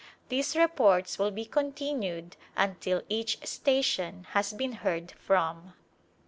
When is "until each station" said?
2.57-4.25